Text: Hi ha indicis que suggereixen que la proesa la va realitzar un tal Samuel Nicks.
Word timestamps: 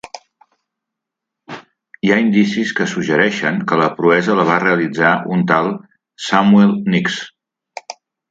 Hi 2.07 2.13
ha 2.13 2.17
indicis 2.21 2.71
que 2.79 2.87
suggereixen 2.93 3.61
que 3.71 3.79
la 3.83 3.91
proesa 3.99 4.37
la 4.41 4.47
va 4.49 4.57
realitzar 4.65 5.13
un 5.37 5.45
tal 5.53 5.71
Samuel 6.31 6.75
Nicks. 6.95 7.21